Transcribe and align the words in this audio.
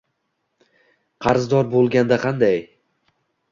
Qarzdor 1.27 1.71
bo‘lganda 1.75 2.21
qanday? 2.27 2.61